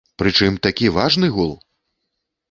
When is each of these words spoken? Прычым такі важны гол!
Прычым 0.19 0.55
такі 0.67 0.87
важны 0.95 1.29
гол! 1.35 1.51